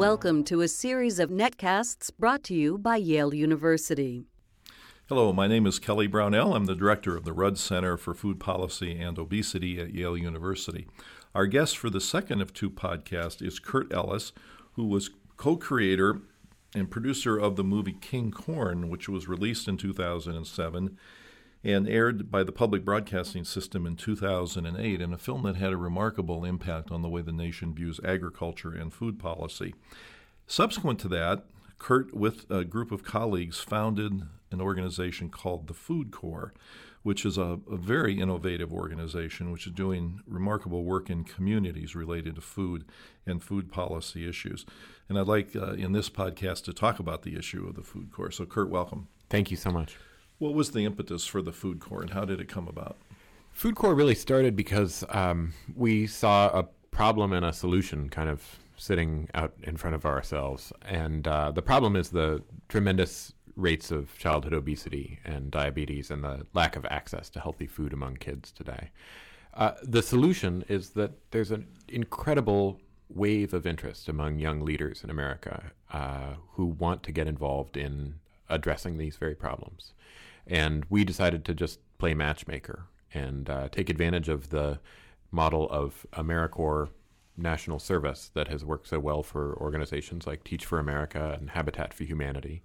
[0.00, 4.24] Welcome to a series of netcasts brought to you by Yale University.
[5.10, 6.54] Hello, my name is Kelly Brownell.
[6.54, 10.86] I'm the director of the Rudd Center for Food Policy and Obesity at Yale University.
[11.34, 14.32] Our guest for the second of two podcasts is Curt Ellis,
[14.72, 16.22] who was co creator
[16.74, 20.96] and producer of the movie King Corn, which was released in 2007
[21.62, 25.76] and aired by the public broadcasting system in 2008 in a film that had a
[25.76, 29.74] remarkable impact on the way the nation views agriculture and food policy.
[30.46, 31.44] Subsequent to that,
[31.78, 36.52] Curt, with a group of colleagues, founded an organization called the Food Corps,
[37.02, 42.34] which is a, a, very innovative organization which is doing remarkable work in communities related
[42.34, 42.84] to food
[43.26, 44.66] and food policy issues.
[45.08, 48.10] And I'd like uh, in this podcast to talk about the issue of the Food
[48.12, 48.32] Corps.
[48.32, 49.08] So, Curt, welcome.
[49.30, 49.96] Thank you so much.
[50.40, 52.96] What was the impetus for the Food Corps and how did it come about?
[53.52, 58.42] Food Corps really started because um, we saw a problem and a solution kind of
[58.74, 60.72] sitting out in front of ourselves.
[60.80, 66.46] And uh, the problem is the tremendous rates of childhood obesity and diabetes and the
[66.54, 68.88] lack of access to healthy food among kids today.
[69.52, 75.10] Uh, the solution is that there's an incredible wave of interest among young leaders in
[75.10, 78.14] America uh, who want to get involved in
[78.48, 79.92] addressing these very problems.
[80.46, 84.80] And we decided to just play matchmaker and uh, take advantage of the
[85.30, 86.90] model of AmeriCorps
[87.36, 91.94] national service that has worked so well for organizations like Teach for America and Habitat
[91.94, 92.62] for Humanity.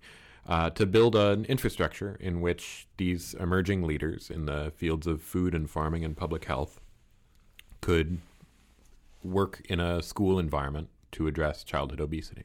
[0.48, 5.56] Uh, to build an infrastructure in which these emerging leaders in the fields of food
[5.56, 6.80] and farming and public health
[7.81, 8.20] could
[9.23, 12.44] work in a school environment to address childhood obesity.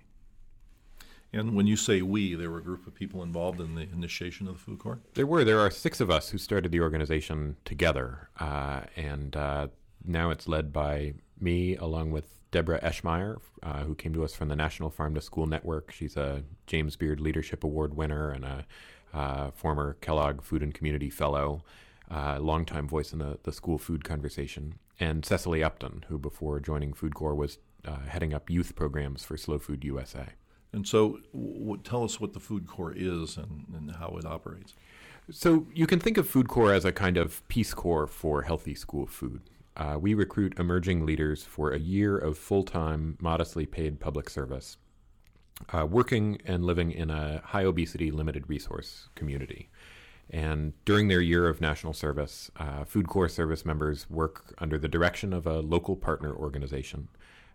[1.32, 4.48] And when you say we, there were a group of people involved in the initiation
[4.48, 5.00] of the Food Corps?
[5.14, 5.44] There were.
[5.44, 8.28] There are six of us who started the organization together.
[8.38, 9.68] Uh, and uh,
[10.04, 14.48] now it's led by me, along with Deborah Eschmeyer, uh, who came to us from
[14.48, 15.92] the National Farm to School Network.
[15.92, 18.66] She's a James Beard Leadership Award winner and a
[19.14, 21.62] uh, former Kellogg Food and Community Fellow,
[22.10, 24.74] uh, longtime voice in the, the school food conversation.
[24.98, 29.36] And Cecily Upton, who before joining Food Corps was uh, heading up youth programs for
[29.36, 30.26] Slow Food USA.
[30.72, 34.74] And so, w- tell us what the Food Corps is and, and how it operates.
[35.30, 38.74] So, you can think of Food Corps as a kind of Peace Corps for healthy
[38.74, 39.42] school food.
[39.76, 44.76] Uh, we recruit emerging leaders for a year of full time, modestly paid public service,
[45.72, 49.70] uh, working and living in a high obesity, limited resource community.
[50.28, 54.88] And during their year of national service, uh, Food Corps service members work under the
[54.88, 57.08] direction of a local partner organization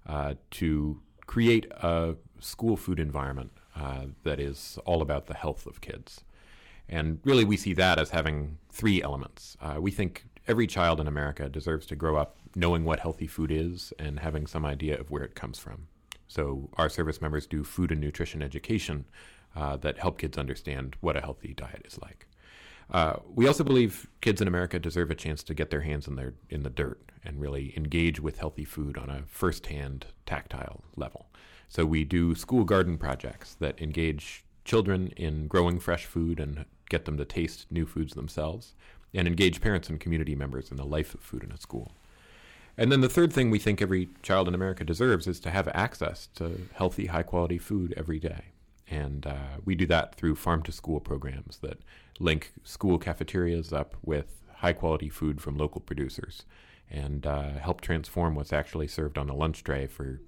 [0.06, 5.82] uh, to create a school food environment uh, that is all about the health of
[5.82, 6.24] kids.
[6.88, 9.58] And really, we see that as having three elements.
[9.60, 13.52] Uh, we think every child in America deserves to grow up knowing what healthy food
[13.52, 15.88] is and having some idea of where it comes from.
[16.28, 19.06] So, our service members do food and nutrition education
[19.56, 22.28] uh, that help kids understand what a healthy diet is like.
[22.92, 26.16] Uh, we also believe kids in America deserve a chance to get their hands in
[26.16, 31.26] their in the dirt and really engage with healthy food on a first-hand, tactile level.
[31.68, 37.06] So we do school garden projects that engage children in growing fresh food and get
[37.06, 38.76] them to taste new foods themselves,
[39.14, 41.94] and engage parents and community members in the life of food in a school.
[42.78, 45.68] And then the third thing we think every child in America deserves is to have
[45.70, 48.52] access to healthy, high quality food every day.
[48.90, 51.80] And uh, we do that through farm to school programs that
[52.20, 56.46] link school cafeterias up with high quality food from local producers
[56.90, 60.22] and uh, help transform what's actually served on a lunch tray for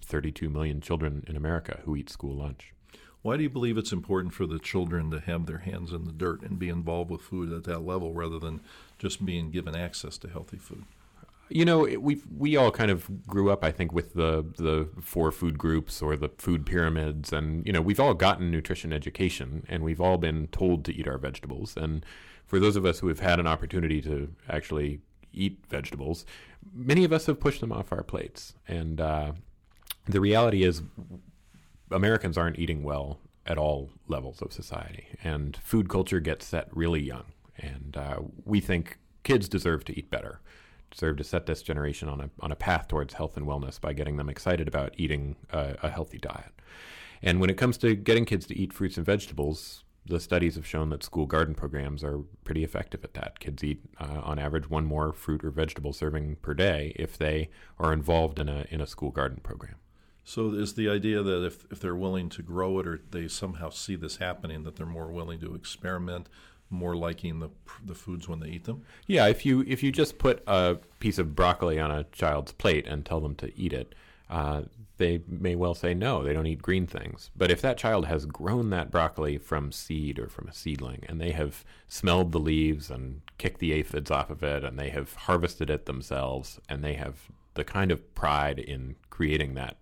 [0.00, 2.72] 32 million children in America who eat school lunch.
[3.22, 6.12] Why do you believe it's important for the children to have their hands in the
[6.12, 8.60] dirt and be involved with food at that level rather than
[9.00, 10.84] just being given access to healthy food?
[11.48, 15.30] You know, we we all kind of grew up, I think, with the the four
[15.30, 19.84] food groups or the food pyramids, and you know, we've all gotten nutrition education, and
[19.84, 21.76] we've all been told to eat our vegetables.
[21.76, 22.04] And
[22.46, 25.00] for those of us who have had an opportunity to actually
[25.32, 26.26] eat vegetables,
[26.74, 29.32] many of us have pushed them off our plates, and uh,
[30.06, 30.82] the reality is
[31.90, 37.00] Americans aren't eating well at all levels of society, and food culture gets set really
[37.02, 37.24] young.
[37.58, 40.40] And uh, we think kids deserve to eat better,
[40.96, 43.92] deserve to set this generation on a on a path towards health and wellness by
[43.92, 46.52] getting them excited about eating a, a healthy diet.
[47.22, 50.66] And when it comes to getting kids to eat fruits and vegetables, the studies have
[50.66, 53.40] shown that school garden programs are pretty effective at that.
[53.40, 57.50] Kids eat, uh, on average, one more fruit or vegetable serving per day if they
[57.78, 59.76] are involved in a in a school garden program.
[60.24, 63.70] So is the idea that if, if they're willing to grow it or they somehow
[63.70, 66.28] see this happening, that they're more willing to experiment,
[66.70, 67.50] more liking the
[67.84, 68.82] the foods when they eat them?
[69.06, 72.86] Yeah, if you if you just put a piece of broccoli on a child's plate
[72.86, 73.94] and tell them to eat it,
[74.28, 74.62] uh,
[74.98, 77.30] they may well say no, they don't eat green things.
[77.36, 81.20] But if that child has grown that broccoli from seed or from a seedling, and
[81.20, 85.12] they have smelled the leaves and kicked the aphids off of it, and they have
[85.14, 89.76] harvested it themselves, and they have the kind of pride in creating that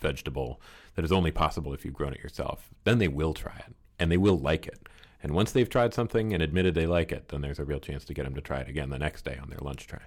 [0.00, 0.60] vegetable
[0.94, 4.10] that is only possible if you've grown it yourself, then they will try it and
[4.10, 4.88] they will like it.
[5.22, 8.04] And once they've tried something and admitted they like it, then there's a real chance
[8.06, 10.00] to get them to try it again the next day on their lunch tray.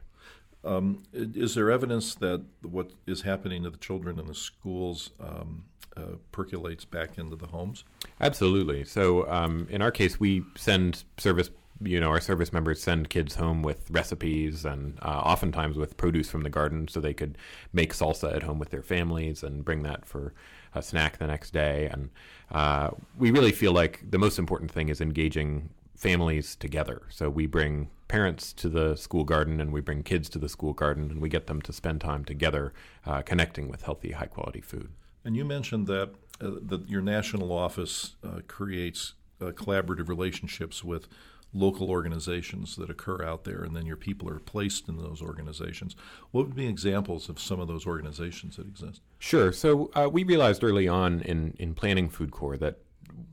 [0.64, 5.64] Um, is there evidence that what is happening to the children in the schools um,
[5.98, 7.84] uh, percolates back into the homes?
[8.20, 8.86] Absolutely.
[8.86, 11.50] So, um, in our case, we send service.
[11.84, 16.30] You know, our service members send kids home with recipes and uh, oftentimes with produce
[16.30, 17.38] from the garden, so they could
[17.74, 20.34] make salsa at home with their families and bring that for
[20.76, 21.90] a snack the next day.
[21.92, 22.10] And
[22.52, 27.04] uh, we really feel like the most important thing is engaging families together.
[27.10, 30.74] So we bring parents to the school garden and we bring kids to the school
[30.74, 32.74] garden and we get them to spend time together
[33.06, 34.90] uh, connecting with healthy, high quality food.
[35.24, 36.10] And you mentioned that,
[36.42, 41.08] uh, that your national office uh, creates uh, collaborative relationships with
[41.54, 45.96] local organizations that occur out there, and then your people are placed in those organizations.
[46.32, 49.02] What would be examples of some of those organizations that exist?
[49.20, 49.52] Sure.
[49.52, 52.80] So uh, we realized early on in, in planning Food Corps that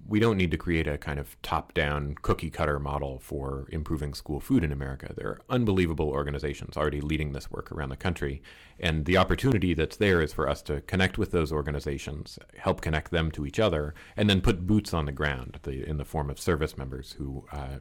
[0.07, 4.15] we don't need to create a kind of top down cookie cutter model for improving
[4.15, 5.13] school food in America.
[5.15, 8.43] There are unbelievable organizations already leading this work around the country.
[8.81, 13.11] And the opportunity that's there is for us to connect with those organizations, help connect
[13.11, 16.31] them to each other, and then put boots on the ground the, in the form
[16.31, 17.79] of service members who uh,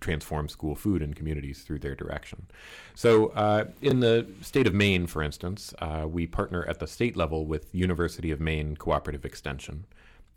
[0.00, 2.46] transform school food in communities through their direction.
[2.94, 7.16] So, uh, in the state of Maine, for instance, uh, we partner at the state
[7.16, 9.86] level with University of Maine Cooperative Extension.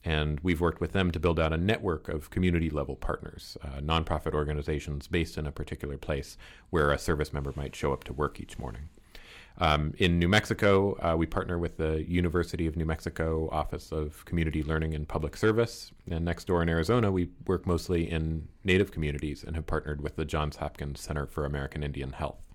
[0.05, 3.81] And we've worked with them to build out a network of community level partners, uh,
[3.81, 6.37] nonprofit organizations based in a particular place
[6.69, 8.83] where a service member might show up to work each morning.
[9.61, 14.23] Um, in New Mexico, uh, we partner with the University of New Mexico Office of
[14.23, 15.91] Community Learning and Public Service.
[16.09, 20.15] And next door in Arizona, we work mostly in Native communities and have partnered with
[20.15, 22.45] the Johns Hopkins Center for American Indian Health.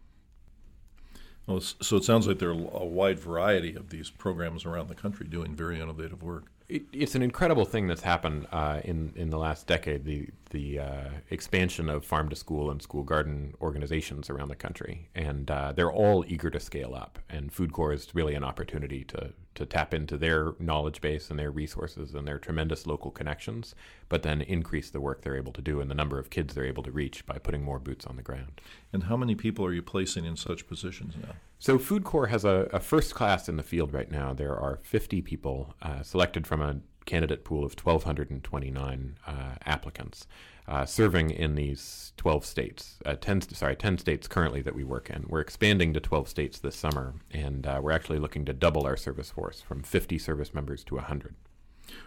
[1.47, 4.95] Well, so it sounds like there are a wide variety of these programs around the
[4.95, 9.31] country doing very innovative work it, it's an incredible thing that's happened uh, in in
[9.31, 10.05] the last decade.
[10.05, 15.11] The the uh, expansion of farm to school and school garden organizations around the country,
[15.15, 17.19] and uh, they're all eager to scale up.
[17.29, 21.39] And Food Corps is really an opportunity to to tap into their knowledge base and
[21.39, 23.75] their resources and their tremendous local connections,
[24.09, 26.65] but then increase the work they're able to do and the number of kids they're
[26.65, 28.61] able to reach by putting more boots on the ground.
[28.93, 31.35] And how many people are you placing in such positions now?
[31.61, 34.33] So Food Corps has a, a first class in the field right now.
[34.33, 39.33] There are 50 people uh, selected from a candidate pool of 1,229 uh,
[39.65, 40.27] applicants
[40.67, 42.99] uh, serving in these 12 states.
[43.05, 45.25] Uh, 10, sorry, 10 states currently that we work in.
[45.29, 48.97] We're expanding to 12 states this summer, and uh, we're actually looking to double our
[48.97, 51.35] service force from 50 service members to 100.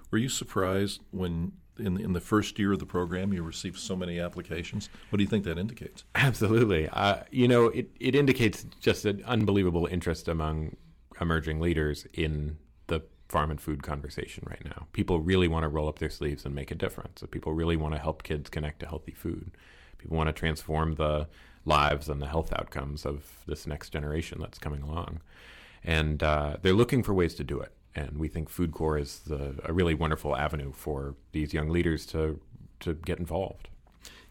[0.10, 3.96] Were you surprised when in in the first year of the program you received so
[3.96, 4.90] many applications?
[5.12, 6.04] What do you think that indicates?
[6.16, 6.90] Absolutely.
[6.90, 10.76] Uh, you know, it, it indicates just an unbelievable interest among
[11.22, 12.58] emerging leaders in
[13.28, 14.88] farm and food conversation right now.
[14.94, 17.24] People really want to roll up their sleeves and make a difference.
[17.32, 19.52] People really want to help kids connect to healthy food.
[19.98, 21.28] People want to transform the
[21.66, 25.20] lives and the health outcomes of this next generation that's coming along.
[25.84, 27.74] And uh, they're looking for ways to do it.
[27.94, 32.06] And we think Food Corps is the, a really wonderful avenue for these young leaders
[32.08, 32.40] to,
[32.82, 33.70] to get involved.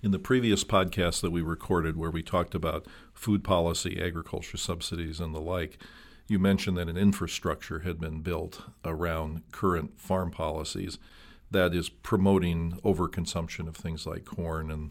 [0.03, 5.21] In the previous podcast that we recorded, where we talked about food policy, agriculture subsidies,
[5.21, 5.79] and the like,
[6.29, 10.99] you mentioned that an infrastructure had been built around current farm policies
[11.51, 14.91] that is promoting overconsumption of things like corn and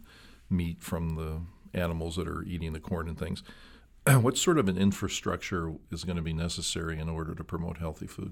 [0.50, 1.42] meat from the
[1.78, 3.44] animals that are eating the corn and things.
[4.06, 8.08] what sort of an infrastructure is going to be necessary in order to promote healthy
[8.08, 8.32] food?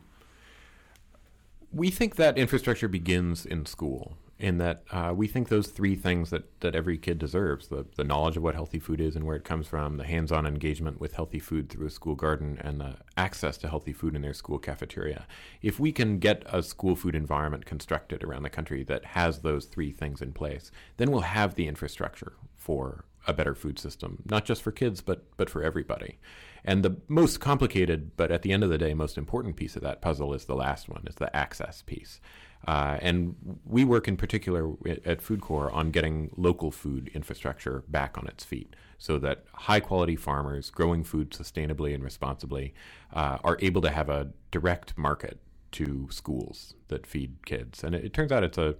[1.71, 6.29] We think that infrastructure begins in school in that uh, we think those three things
[6.31, 9.35] that, that every kid deserves the, the knowledge of what healthy food is and where
[9.35, 12.81] it comes from, the hands on engagement with healthy food through a school garden, and
[12.81, 15.27] the access to healthy food in their school cafeteria.
[15.61, 19.65] If we can get a school food environment constructed around the country that has those
[19.65, 24.45] three things in place, then we'll have the infrastructure for a better food system, not
[24.45, 26.19] just for kids, but, but for everybody.
[26.65, 29.81] And the most complicated, but at the end of the day, most important piece of
[29.83, 32.19] that puzzle is the last one, is the access piece.
[32.65, 34.71] Uh, and we work in particular
[35.05, 39.81] at Food Corps on getting local food infrastructure back on its feet so that high
[39.81, 42.73] quality farmers growing food sustainably and responsibly
[43.13, 45.39] uh, are able to have a direct market
[45.73, 47.83] to schools that feed kids.
[47.83, 48.75] And it, it turns out it's a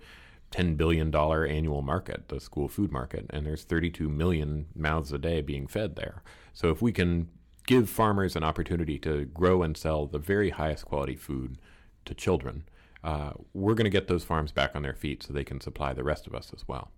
[0.51, 5.41] $10 billion annual market, the school food market, and there's 32 million mouths a day
[5.41, 6.21] being fed there.
[6.53, 7.27] So if we can
[7.65, 11.57] give farmers an opportunity to grow and sell the very highest quality food
[12.05, 12.63] to children,
[13.03, 15.93] uh, we're going to get those farms back on their feet so they can supply
[15.93, 16.91] the rest of us as well.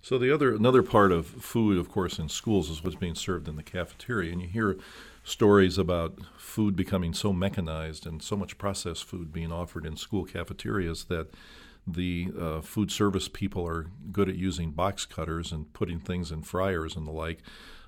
[0.00, 3.46] So the other another part of food, of course, in schools is what's being served
[3.46, 4.76] in the cafeteria, and you hear
[5.22, 10.24] stories about food becoming so mechanized and so much processed food being offered in school
[10.24, 11.28] cafeterias that
[11.86, 16.42] the uh, food service people are good at using box cutters and putting things in
[16.42, 17.38] fryers and the like,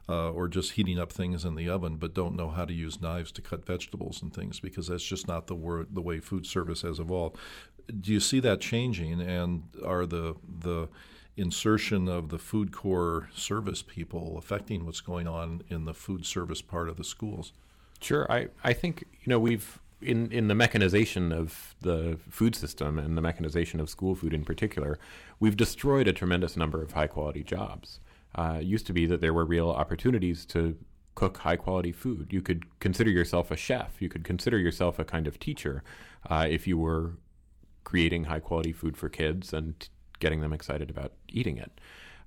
[0.08, 3.00] uh, or just heating up things in the oven, but don't know how to use
[3.00, 6.46] knives to cut vegetables and things because that's just not the word, the way food
[6.46, 7.36] service has evolved.
[8.00, 9.20] Do you see that changing?
[9.20, 10.88] And are the the
[11.36, 16.62] insertion of the food corps service people affecting what's going on in the food service
[16.62, 17.52] part of the schools?
[18.00, 22.98] Sure, I, I think you know we've in in the mechanization of the food system
[22.98, 24.98] and the mechanization of school food in particular,
[25.40, 28.00] we've destroyed a tremendous number of high quality jobs.
[28.34, 30.76] Uh, used to be that there were real opportunities to
[31.14, 32.32] cook high quality food.
[32.32, 34.00] You could consider yourself a chef.
[34.00, 35.84] You could consider yourself a kind of teacher
[36.28, 37.12] uh, if you were
[37.84, 39.88] creating high quality food for kids and
[40.18, 41.80] getting them excited about eating it.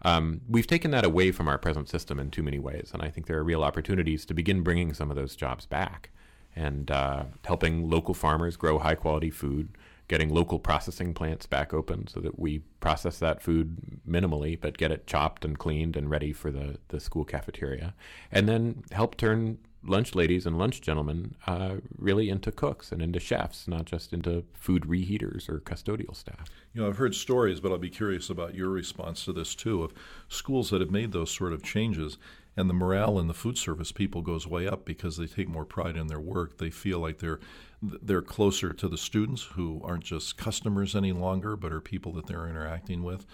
[0.04, 3.10] Um, we've taken that away from our present system in too many ways, and I
[3.10, 6.12] think there are real opportunities to begin bringing some of those jobs back
[6.56, 9.70] and uh, helping local farmers grow high quality food,
[10.08, 14.92] getting local processing plants back open so that we process that food minimally but get
[14.92, 17.94] it chopped and cleaned and ready for the, the school cafeteria,
[18.32, 23.20] and then help turn lunch ladies and lunch gentlemen uh, really into cooks and into
[23.20, 26.50] chefs, not just into food reheaters or custodial staff.
[26.74, 29.84] You know, I've heard stories, but I'll be curious about your response to this too
[29.84, 29.94] of
[30.28, 32.18] schools that have made those sort of changes.
[32.56, 35.66] And the morale in the food service people goes way up because they take more
[35.66, 36.58] pride in their work.
[36.58, 37.40] They feel like they're
[37.82, 42.28] they're closer to the students who aren't just customers any longer, but are people that
[42.28, 43.26] they're interacting with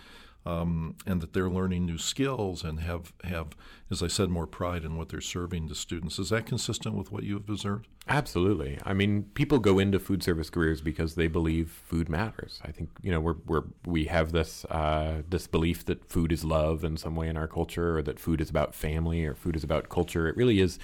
[0.45, 3.55] um, and that they're learning new skills and have, have,
[3.89, 6.19] as I said, more pride in what they're serving to students.
[6.19, 7.87] Is that consistent with what you have observed?
[8.09, 8.77] Absolutely.
[8.83, 12.59] I mean, people go into food service careers because they believe food matters.
[12.65, 16.43] I think you know we're, we're we have this uh, this belief that food is
[16.43, 19.55] love in some way in our culture, or that food is about family, or food
[19.55, 20.27] is about culture.
[20.27, 20.79] It really is.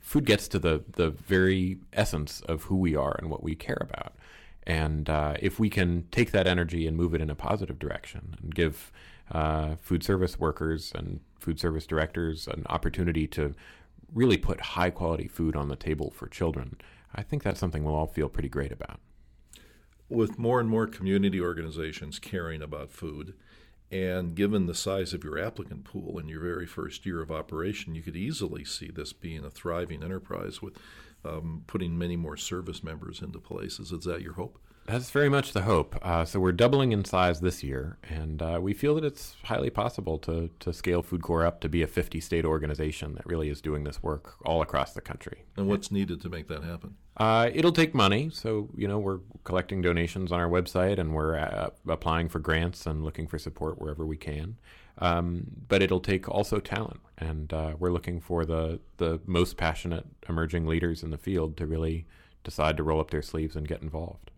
[0.00, 3.78] Food gets to the the very essence of who we are and what we care
[3.80, 4.14] about.
[4.64, 8.36] And uh, if we can take that energy and move it in a positive direction
[8.42, 8.92] and give
[9.32, 13.54] uh, food service workers and food service directors an opportunity to
[14.12, 16.76] really put high quality food on the table for children,
[17.14, 19.00] I think that's something we'll all feel pretty great about.
[20.08, 23.34] With more and more community organizations caring about food,
[23.90, 27.94] and given the size of your applicant pool in your very first year of operation,
[27.94, 30.76] you could easily see this being a thriving enterprise with
[31.24, 33.90] um, putting many more service members into places.
[33.90, 34.58] Is that your hope?
[34.88, 35.98] That's very much the hope.
[36.00, 39.68] Uh, so we're doubling in size this year, and uh, we feel that it's highly
[39.68, 43.50] possible to to scale Food Corps up to be a 50 state organization that really
[43.50, 45.44] is doing this work all across the country.
[45.58, 46.94] And what's needed to make that happen?
[47.18, 48.30] Uh, it'll take money.
[48.32, 52.86] So you know we're collecting donations on our website, and we're uh, applying for grants
[52.86, 54.56] and looking for support wherever we can.
[54.96, 60.06] Um, but it'll take also talent, and uh, we're looking for the the most passionate
[60.30, 62.06] emerging leaders in the field to really
[62.42, 64.30] decide to roll up their sleeves and get involved.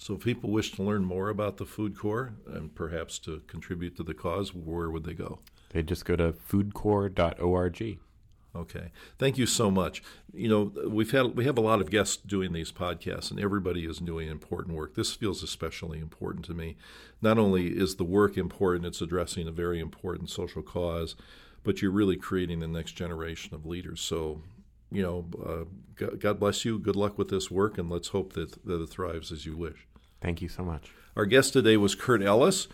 [0.00, 3.96] So, if people wish to learn more about the Food Corps and perhaps to contribute
[3.96, 5.40] to the cause, where would they go?
[5.70, 7.98] They just go to foodcorps.org.
[8.56, 10.02] Okay, thank you so much.
[10.32, 13.84] You know, we've had we have a lot of guests doing these podcasts, and everybody
[13.84, 14.94] is doing important work.
[14.94, 16.76] This feels especially important to me.
[17.20, 21.14] Not only is the work important; it's addressing a very important social cause,
[21.62, 24.00] but you're really creating the next generation of leaders.
[24.00, 24.42] So,
[24.90, 26.78] you know, uh, God bless you.
[26.78, 29.86] Good luck with this work, and let's hope that that it thrives as you wish.
[30.20, 30.90] Thank you so much.
[31.16, 32.68] Our guest today was Curt Ellis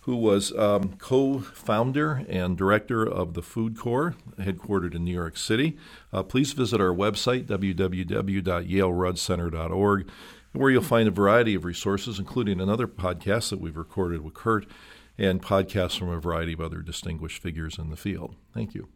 [0.00, 5.36] who was um, co founder and director of the Food Corps, headquartered in New York
[5.36, 5.76] City.
[6.12, 10.10] Uh, please visit our website, www.yaleruddcenter.org,
[10.52, 14.66] where you'll find a variety of resources, including another podcast that we've recorded with Curt
[15.18, 18.34] and podcasts from a variety of other distinguished figures in the field.
[18.54, 18.88] Thank you.